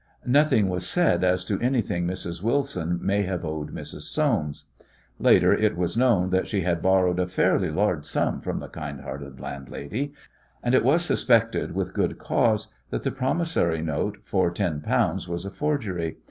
[0.25, 2.41] Nothing was said as to anything Mrs.
[2.41, 4.01] Wilson may have owed Mrs.
[4.01, 4.63] Soames.
[5.19, 9.01] Later it was known that she had borrowed a fairly large sum from the kind
[9.01, 10.15] hearted landlady,
[10.63, 15.45] and it was suspected with good cause that the promissory note for ten pounds was
[15.45, 16.17] a forgery.